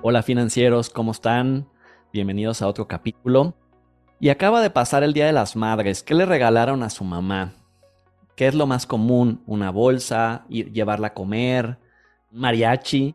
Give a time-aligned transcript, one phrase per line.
[0.00, 1.68] Hola financieros, ¿cómo están?
[2.12, 3.54] Bienvenidos a otro capítulo.
[4.20, 6.02] Y acaba de pasar el Día de las Madres.
[6.02, 7.54] ¿Qué le regalaron a su mamá?
[8.36, 9.42] ¿Qué es lo más común?
[9.46, 10.46] ¿Una bolsa?
[10.48, 11.78] Ir, ¿Llevarla a comer?
[12.32, 13.14] ¿Un mariachi?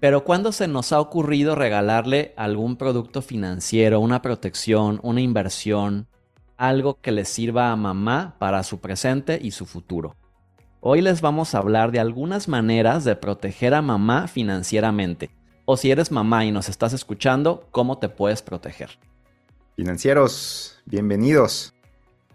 [0.00, 6.08] Pero ¿cuándo se nos ha ocurrido regalarle algún producto financiero, una protección, una inversión,
[6.56, 10.16] algo que le sirva a mamá para su presente y su futuro?
[10.88, 15.30] Hoy les vamos a hablar de algunas maneras de proteger a mamá financieramente.
[15.64, 18.90] O si eres mamá y nos estás escuchando, ¿cómo te puedes proteger?
[19.74, 21.74] Financieros, bienvenidos.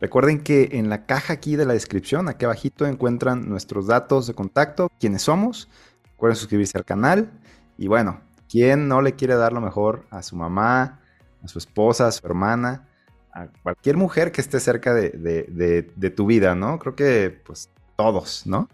[0.02, 4.34] Recuerden que en la caja aquí de la descripción, aquí abajito, encuentran nuestros datos de
[4.34, 5.70] contacto, quiénes somos.
[6.16, 7.32] Recuerden suscribirse al canal.
[7.78, 11.00] Y bueno, ¿quién no le quiere dar lo mejor a su mamá,
[11.42, 12.90] a su esposa, a su hermana,
[13.32, 16.80] a cualquier mujer que esté cerca de, de, tu vida, ¿no?
[16.80, 17.70] Creo que pues
[18.02, 18.68] todos, ¿no?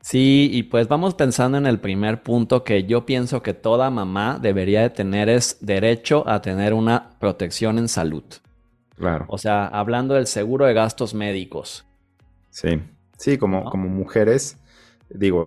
[0.00, 4.38] Sí, y pues vamos pensando en el primer punto que yo pienso que toda mamá
[4.40, 8.22] debería de tener es derecho a tener una protección en salud.
[8.96, 9.26] Claro.
[9.28, 11.84] O sea, hablando del seguro de gastos médicos.
[12.50, 12.80] Sí,
[13.16, 14.56] sí, como, como mujeres,
[15.10, 15.46] digo,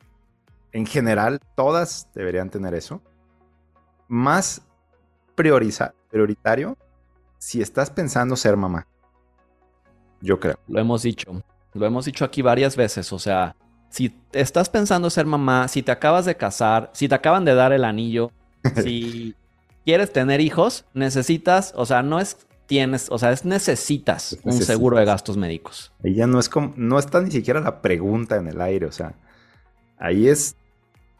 [0.73, 3.01] en general, todas deberían tener eso.
[4.09, 4.61] Más
[5.35, 6.77] prioriza, prioritario
[7.37, 8.85] si estás pensando ser mamá.
[10.19, 10.59] Yo creo.
[10.67, 11.41] Lo hemos dicho.
[11.73, 13.11] Lo hemos dicho aquí varias veces.
[13.13, 13.55] O sea,
[13.89, 17.73] si estás pensando ser mamá, si te acabas de casar, si te acaban de dar
[17.73, 18.31] el anillo,
[18.83, 19.35] si
[19.85, 24.45] quieres tener hijos, necesitas, o sea, no es tienes, o sea, es necesitas, necesitas.
[24.45, 25.91] un seguro de gastos médicos.
[26.05, 28.93] Ahí ya no es como, no está ni siquiera la pregunta en el aire, o
[28.93, 29.13] sea,
[29.99, 30.55] ahí es,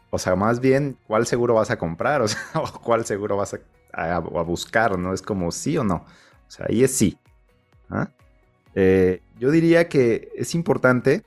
[0.08, 2.22] o sea, más bien, ¿cuál seguro vas a comprar?
[2.22, 3.60] O sea, o cuál seguro vas a,
[3.92, 5.12] a, a buscar, ¿no?
[5.12, 6.06] Es como sí o no.
[6.48, 7.18] O sea, ahí es sí.
[7.90, 8.08] ¿Ah?
[8.74, 11.24] Eh, yo diría que es importante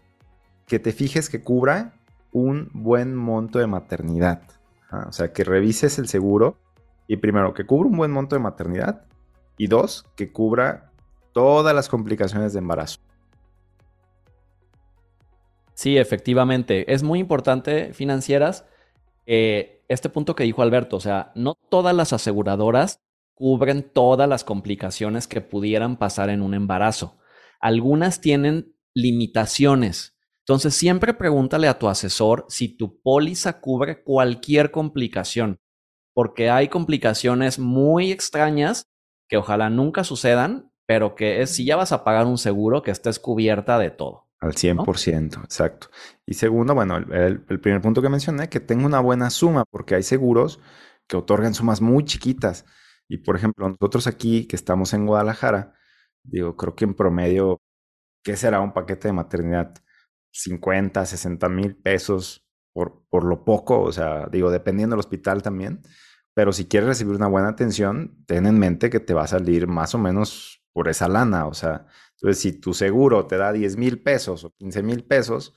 [0.67, 1.93] que te fijes que cubra
[2.31, 4.41] un buen monto de maternidad.
[4.91, 5.05] ¿ah?
[5.07, 6.57] O sea, que revises el seguro
[7.07, 9.05] y primero, que cubra un buen monto de maternidad
[9.57, 10.91] y dos, que cubra
[11.33, 12.99] todas las complicaciones de embarazo.
[15.73, 16.91] Sí, efectivamente.
[16.91, 18.65] Es muy importante, financieras,
[19.25, 20.95] eh, este punto que dijo Alberto.
[20.97, 23.01] O sea, no todas las aseguradoras
[23.35, 27.17] cubren todas las complicaciones que pudieran pasar en un embarazo.
[27.59, 30.15] Algunas tienen limitaciones.
[30.39, 35.59] Entonces, siempre pregúntale a tu asesor si tu póliza cubre cualquier complicación,
[36.13, 38.85] porque hay complicaciones muy extrañas
[39.27, 42.91] que ojalá nunca sucedan, pero que es si ya vas a pagar un seguro que
[42.91, 44.27] estés cubierta de todo.
[44.39, 45.43] Al 100%, ¿no?
[45.43, 45.89] exacto.
[46.27, 49.95] Y segundo, bueno, el, el, primer punto que mencioné, que tenga una buena suma, porque
[49.95, 50.59] hay seguros
[51.07, 52.65] que otorgan sumas muy chiquitas.
[53.07, 55.73] Y por ejemplo, nosotros aquí que estamos en Guadalajara,
[56.27, 57.61] digo, creo que en promedio,
[58.23, 59.73] ¿qué será un paquete de maternidad?
[60.31, 65.81] 50, 60 mil pesos por, por lo poco, o sea, digo, dependiendo del hospital también.
[66.35, 69.67] Pero si quieres recibir una buena atención, ten en mente que te va a salir
[69.67, 71.47] más o menos por esa lana.
[71.47, 75.55] O sea, entonces si tu seguro te da 10 mil pesos o 15 mil pesos,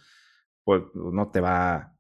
[0.65, 1.97] pues no te va,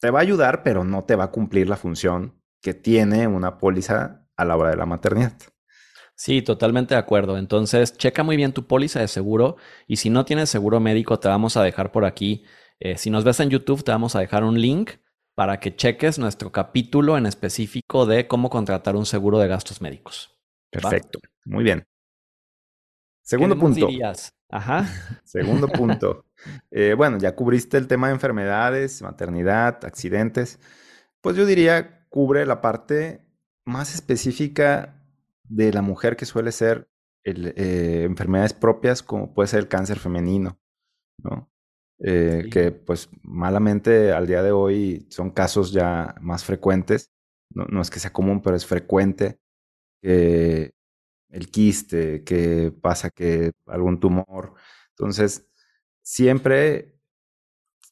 [0.00, 3.58] te va a ayudar, pero no te va a cumplir la función que tiene una
[3.58, 5.32] póliza a la hora de la maternidad.
[6.16, 7.36] Sí, totalmente de acuerdo.
[7.36, 9.56] Entonces, checa muy bien tu póliza de seguro
[9.86, 12.44] y si no tienes seguro médico, te vamos a dejar por aquí.
[12.80, 14.92] Eh, si nos ves en YouTube, te vamos a dejar un link
[15.34, 20.34] para que cheques nuestro capítulo en específico de cómo contratar un seguro de gastos médicos.
[20.70, 21.30] Perfecto, ¿Va?
[21.44, 21.84] muy bien.
[23.22, 23.86] Segundo punto.
[23.86, 24.32] Dirías?
[24.48, 24.86] Ajá.
[25.24, 26.24] Segundo punto.
[26.70, 30.60] Eh, bueno, ya cubriste el tema de enfermedades, maternidad, accidentes.
[31.20, 33.20] Pues yo diría, cubre la parte
[33.64, 34.96] más específica
[35.48, 36.88] de la mujer que suele ser
[37.24, 40.58] el, eh, enfermedades propias, como puede ser el cáncer femenino,
[41.22, 41.50] ¿no?
[41.98, 42.50] Eh, sí.
[42.50, 47.10] que pues malamente al día de hoy son casos ya más frecuentes.
[47.54, 49.38] No, no es que sea común, pero es frecuente
[50.02, 50.72] que
[51.30, 54.54] el quiste, que pasa que algún tumor.
[54.90, 55.48] Entonces,
[56.02, 56.98] siempre,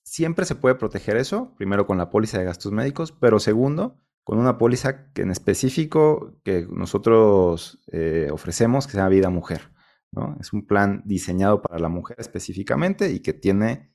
[0.04, 4.38] siempre se puede proteger eso, primero con la póliza de gastos médicos, pero segundo, con
[4.38, 9.70] una póliza que en específico que nosotros eh, ofrecemos que se llama Vida Mujer.
[10.12, 10.36] ¿no?
[10.40, 13.92] Es un plan diseñado para la mujer específicamente y que tiene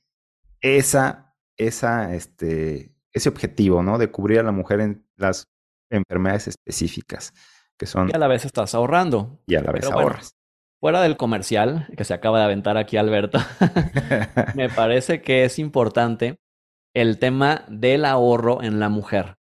[0.60, 3.98] esa, esa, este, ese objetivo, ¿no?
[3.98, 5.48] De cubrir a la mujer en las
[5.90, 7.32] enfermedades específicas,
[7.76, 8.08] que son...
[8.10, 9.42] Y a la vez estás ahorrando.
[9.46, 10.30] Y a la vez Pero ahorras.
[10.30, 13.38] Bueno, fuera del comercial que se acaba de aventar aquí Alberto,
[14.54, 16.38] me parece que es importante
[16.94, 19.39] el tema del ahorro en la mujer.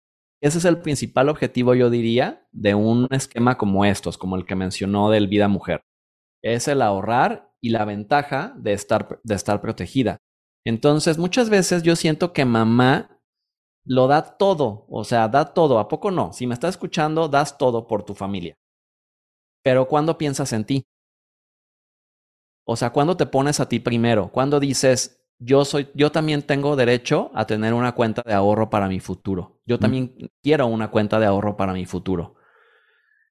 [0.45, 4.53] Ese es el principal objetivo, yo diría, de un esquema como estos, como el que
[4.53, 5.81] mencionó del Vida Mujer.
[6.43, 10.19] Es el ahorrar y la ventaja de estar, de estar protegida.
[10.63, 13.19] Entonces, muchas veces yo siento que mamá
[13.87, 16.31] lo da todo, o sea, da todo, ¿a poco no?
[16.31, 18.53] Si me estás escuchando, das todo por tu familia.
[19.63, 20.83] Pero ¿cuándo piensas en ti?
[22.67, 24.31] O sea, ¿cuándo te pones a ti primero?
[24.31, 28.87] ¿Cuándo dices, yo soy, yo también tengo derecho a tener una cuenta de ahorro para
[28.87, 29.59] mi futuro?
[29.65, 32.35] Yo también quiero una cuenta de ahorro para mi futuro.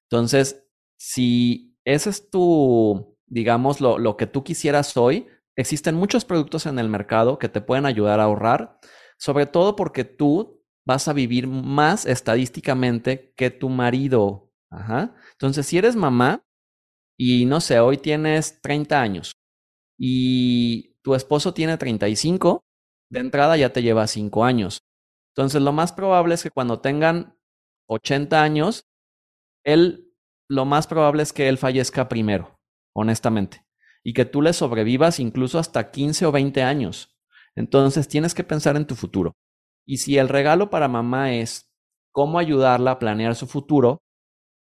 [0.09, 0.67] Entonces,
[0.97, 6.79] si ese es tu, digamos, lo, lo que tú quisieras hoy, existen muchos productos en
[6.79, 8.79] el mercado que te pueden ayudar a ahorrar
[9.17, 14.51] sobre todo porque tú vas a vivir más estadísticamente que tu marido.
[14.69, 15.15] Ajá.
[15.33, 16.43] Entonces, si eres mamá
[17.17, 19.31] y no sé, hoy tienes 30 años
[19.97, 22.65] y tu esposo tiene 35,
[23.11, 24.81] de entrada ya te lleva 5 años.
[25.35, 27.37] Entonces, lo más probable es que cuando tengan
[27.87, 28.87] 80 años,
[29.63, 30.11] él,
[30.49, 32.59] lo más probable es que él fallezca primero,
[32.95, 33.63] honestamente,
[34.03, 37.15] y que tú le sobrevivas incluso hasta 15 o 20 años.
[37.55, 39.33] Entonces tienes que pensar en tu futuro.
[39.85, 41.71] Y si el regalo para mamá es
[42.11, 44.01] cómo ayudarla a planear su futuro,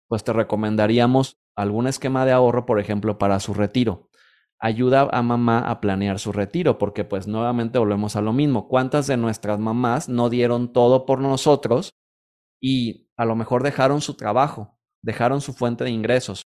[0.08, 4.08] pues te recomendaríamos algún esquema de ahorro, por ejemplo, para su retiro.
[4.62, 8.68] Ayuda a mamá a planear su retiro, porque pues nuevamente volvemos a lo mismo.
[8.68, 11.94] ¿Cuántas de nuestras mamás no dieron todo por nosotros
[12.60, 16.44] y a lo mejor dejaron su trabajo, dejaron su fuente de ingresos?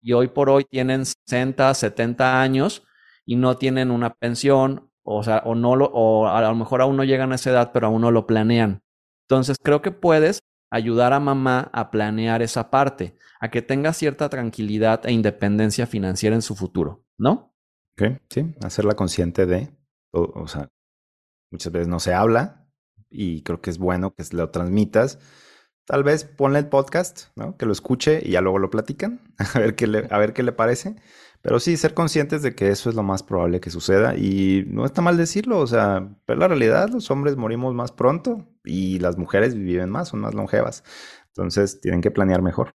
[0.00, 2.84] Y hoy por hoy tienen 60, 70 años
[3.24, 7.04] y no tienen una pensión o sea, o no o a lo mejor aún no
[7.04, 8.82] llegan a esa edad, pero aún no lo planean.
[9.28, 10.40] Entonces, creo que puedes
[10.70, 16.34] ayudar a mamá a planear esa parte, a que tenga cierta tranquilidad e independencia financiera
[16.34, 17.54] en su futuro, ¿no?
[18.28, 19.70] Sí, hacerla consciente de,
[20.12, 20.68] o, sea,
[21.50, 22.68] muchas veces no se habla
[23.08, 25.18] y creo que es bueno que lo transmitas.
[25.86, 27.56] Tal vez ponle el podcast, ¿no?
[27.56, 29.20] Que lo escuche y ya luego lo platican,
[29.54, 30.96] a ver qué le, a ver qué le parece.
[31.40, 34.84] Pero sí, ser conscientes de que eso es lo más probable que suceda y no
[34.84, 39.16] está mal decirlo, o sea, pero la realidad, los hombres morimos más pronto y las
[39.16, 40.82] mujeres viven más, son más longevas.
[41.28, 42.72] Entonces, tienen que planear mejor.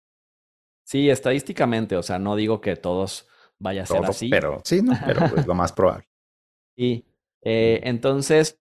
[0.84, 3.28] Sí, estadísticamente, o sea, no digo que todos
[3.58, 4.28] vaya a ser así.
[4.28, 6.08] Pero sí, no, pero es lo más probable.
[6.76, 7.04] Sí,
[7.42, 8.60] eh, entonces,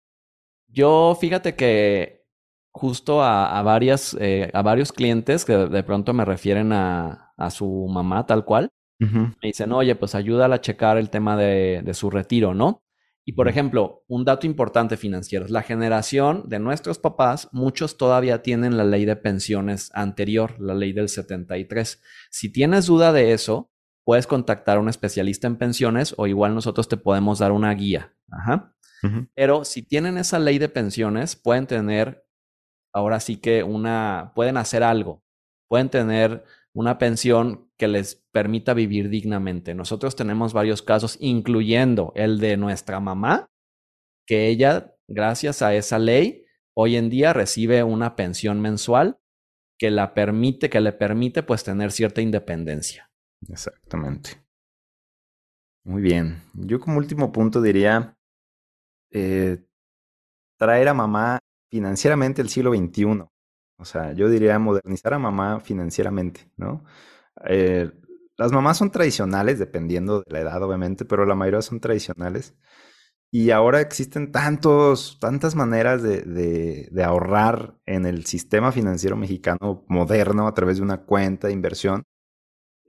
[0.69, 2.25] yo fíjate que
[2.73, 7.87] justo a, varias, eh, a varios clientes que de pronto me refieren a, a su
[7.89, 12.55] mamá tal cual, me dicen, oye, pues ayúdala a checar el tema de, su retiro,
[12.55, 12.83] ¿no?
[13.27, 18.77] Y por ejemplo, un dato importante financiero, la generación de nuestros papás, muchos todavía tienen
[18.77, 22.01] la ley de pensiones anterior, la ley del 73.
[22.31, 23.71] Si tienes duda de eso,
[24.07, 28.15] puedes contactar a un especialista en pensiones o igual nosotros te podemos dar una guía.
[28.31, 28.73] Ajá.
[29.35, 32.25] Pero si tienen esa ley de pensiones, pueden tener,
[32.93, 35.25] ahora sí que una, pueden hacer algo.
[35.69, 39.75] Pueden tener una pensión que les permita vivir dignamente.
[39.75, 43.51] Nosotros tenemos varios casos, incluyendo el de nuestra mamá,
[44.25, 46.45] que ella, gracias a esa ley,
[46.77, 49.19] hoy en día recibe una pensión mensual
[49.79, 53.06] que la permite, que le permite pues tener cierta independencia.
[53.49, 54.39] Exactamente.
[55.85, 56.43] Muy bien.
[56.55, 58.17] Yo como último punto diría
[59.11, 59.65] eh,
[60.59, 61.39] traer a mamá
[61.71, 63.31] financieramente el siglo XXI.
[63.79, 66.85] O sea, yo diría modernizar a mamá financieramente, ¿no?
[67.49, 67.91] Eh,
[68.39, 72.55] las mamás son tradicionales, dependiendo de la edad, obviamente, pero la mayoría son tradicionales.
[73.31, 76.23] Y ahora existen tantos, tantas maneras de,
[76.91, 82.05] de, ahorrar en el sistema financiero mexicano moderno a través de una cuenta de inversión,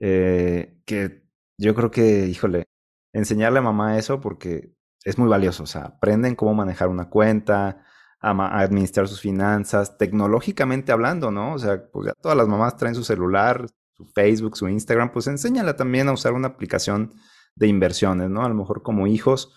[0.00, 1.24] eh, que
[1.58, 2.64] yo creo que, híjole,
[3.12, 4.74] enseñarle a mamá eso porque
[5.04, 5.64] es muy valioso.
[5.64, 7.84] O sea, aprenden cómo manejar una cuenta,
[8.20, 11.54] a, administrar sus finanzas, tecnológicamente hablando, ¿no?
[11.54, 15.26] O sea, pues ya todas las mamás traen su celular, su Facebook, su Instagram, pues
[15.26, 17.12] enséñala también a usar una aplicación
[17.54, 18.44] de inversiones, ¿no?
[18.44, 19.54] A lo mejor como hijos,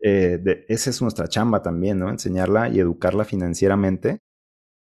[0.00, 2.10] eh, esa es nuestra chamba también, ¿no?
[2.10, 4.20] Enseñarla y educarla financieramente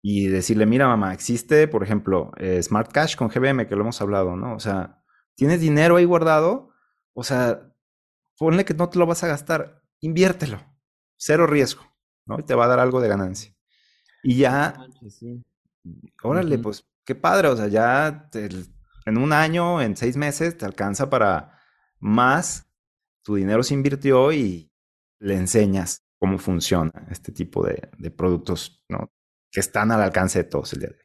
[0.03, 4.01] y decirle, mira mamá, existe, por ejemplo, eh, Smart Cash con GBM, que lo hemos
[4.01, 4.53] hablado, ¿no?
[4.55, 5.01] O sea,
[5.35, 6.69] tienes dinero ahí guardado,
[7.13, 7.73] o sea,
[8.37, 10.59] ponle que no te lo vas a gastar, inviértelo,
[11.17, 11.93] cero riesgo.
[12.25, 12.39] ¿no?
[12.39, 13.53] Y te va a dar algo de ganancia.
[14.23, 14.87] Y ya,
[16.23, 18.29] órale, pues qué padre, o sea, ya
[19.05, 21.59] en un año, en seis meses, te alcanza para
[21.99, 22.69] más,
[23.23, 24.71] tu dinero se invirtió y
[25.19, 29.11] le enseñas cómo funciona este tipo de, productos, ¿no?
[29.53, 31.01] Que están al alcance de todos el día de hoy.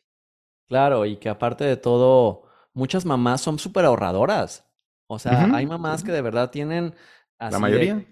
[0.66, 4.68] Claro, y que aparte de todo, muchas mamás son súper ahorradoras.
[5.06, 6.96] O sea, hay mamás que de verdad tienen...
[7.38, 8.04] La mayoría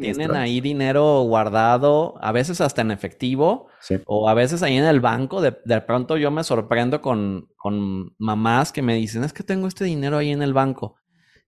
[0.00, 3.68] tienen ahí dinero guardado, a veces hasta en efectivo,
[4.06, 5.40] o a veces ahí en el banco.
[5.40, 9.84] De, pronto yo me sorprendo con, con, mamás que me dicen, es que tengo este
[9.84, 10.96] dinero ahí en el banco.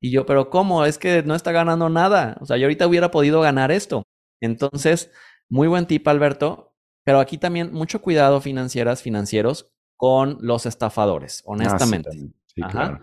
[0.01, 0.85] Y yo, pero ¿cómo?
[0.85, 2.37] Es que no está ganando nada.
[2.41, 4.05] O sea, yo ahorita hubiera podido ganar esto.
[4.41, 5.11] Entonces,
[5.49, 6.68] muy buen tip, Alberto.
[7.09, 12.11] Pero aquí también mucho cuidado financieras, financieros con los estafadores, Ah, honestamente.
[12.13, 12.71] sí, sí, Ajá.
[12.71, 13.01] claro.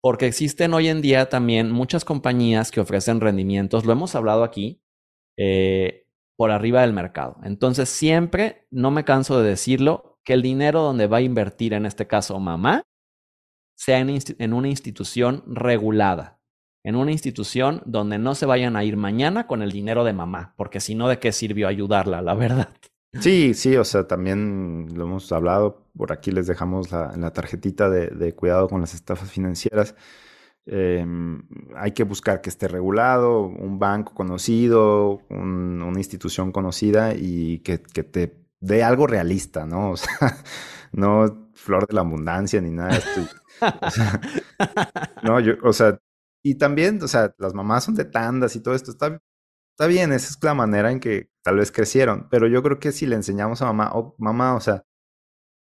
[0.00, 4.80] Porque existen hoy en día también muchas compañías que ofrecen rendimientos, lo hemos hablado aquí,
[5.36, 7.36] eh, por arriba del mercado.
[7.44, 11.84] Entonces, siempre, no me canso de decirlo, que el dinero donde va a invertir, en
[11.84, 12.84] este caso mamá,
[13.76, 16.40] sea en, en una institución regulada,
[16.86, 20.54] en una institución donde no se vayan a ir mañana con el dinero de mamá,
[20.56, 22.70] porque si no, ¿de qué sirvió ayudarla, la verdad?
[23.20, 27.90] Sí, sí, o sea, también lo hemos hablado, por aquí les dejamos la, la tarjetita
[27.90, 29.94] de, de cuidado con las estafas financieras.
[30.66, 31.42] Em,
[31.76, 37.82] hay que buscar que esté regulado, un banco conocido, un- una institución conocida y que,
[37.82, 39.90] que te dé algo realista, ¿no?
[39.92, 40.42] O sea,
[40.92, 43.20] no flor de la abundancia ni nada de esto.
[43.82, 44.20] O sea,
[45.22, 45.98] no, yo, o sea,
[46.42, 49.20] y también, o sea, las mamás son de tandas y todo esto, está,
[49.72, 52.92] está bien, esa es la manera en que tal vez crecieron, pero yo creo que
[52.92, 54.84] si le enseñamos a mamá, oh, mamá, o sea,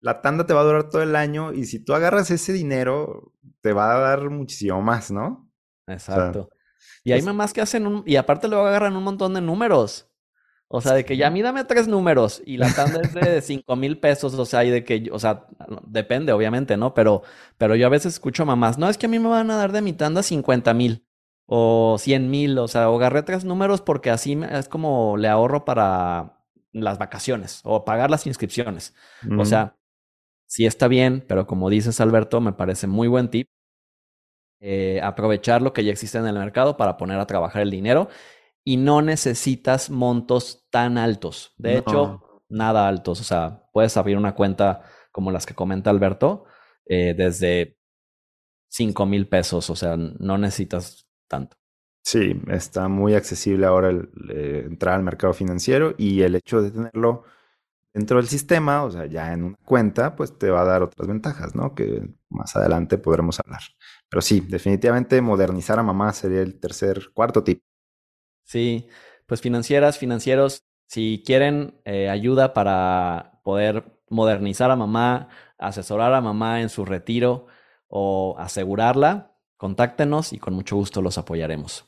[0.01, 3.33] la tanda te va a durar todo el año y si tú agarras ese dinero,
[3.61, 5.51] te va a dar muchísimo más, ¿no?
[5.87, 6.51] O sea, Exacto.
[7.05, 10.09] Y hay es, mamás que hacen un, y aparte luego agarran un montón de números.
[10.71, 13.41] O sea, de que ya a mí dame tres números y la tanda es de
[13.43, 15.47] cinco mil pesos, o sea, y de que, o sea,
[15.87, 16.93] depende obviamente, ¿no?
[16.93, 17.23] Pero,
[17.57, 19.57] pero yo a veces escucho a mamás, no, es que a mí me van a
[19.57, 21.08] dar de mi tanda cincuenta mil
[21.49, 25.65] o cien mil, o sea, o agarré tres números porque así es como le ahorro
[25.67, 26.41] para
[26.73, 28.95] las vacaciones o pagar las inscripciones.
[29.35, 29.77] O sea,
[30.47, 33.49] sí está bien, pero como dices, Alberto, me parece muy buen tip
[34.61, 38.09] eh, aprovechar lo que ya existe en el mercado para poner a trabajar el dinero
[38.65, 41.55] y no necesitas montos tan altos.
[41.59, 43.21] De No, hecho, nada altos.
[43.21, 46.47] O sea, puedes abrir una cuenta como las que comenta Alberto
[46.87, 47.79] eh, desde
[48.69, 49.71] cinco mil pesos.
[49.71, 51.57] O sea, no necesitas tanto.
[52.05, 56.71] sí, está muy accesible ahora el, eh, entrar al mercado financiero y el hecho de
[56.71, 57.25] tenerlo
[57.95, 61.09] dentro del sistema, o sea, ya en una cuenta, pues te va a dar otras
[61.09, 61.75] ventajas, ¿no?
[61.75, 63.61] Que más adelante podremos hablar.
[64.09, 67.63] Pero sí, definitivamente modernizar a mamá sería el tercer, cuarto tip.
[68.45, 68.89] Sí,
[69.27, 76.63] pues financieras, financieros, si quieren eh, ayuda para poder modernizar a mamá, asesorar a mamá
[76.63, 77.47] en su retiro
[77.89, 81.85] o asegurarla, contáctenos y con mucho gusto los apoyaremos.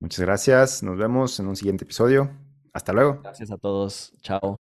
[0.00, 2.30] Muchas gracias, nos vemos en un siguiente episodio.
[2.72, 3.20] Hasta luego.
[3.22, 4.12] Gracias a todos.
[4.20, 4.63] Chao.